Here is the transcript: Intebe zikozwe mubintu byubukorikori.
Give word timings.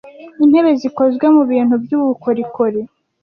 Intebe 0.43 0.71
zikozwe 0.81 1.25
mubintu 1.35 1.75
byubukorikori. 1.83 2.79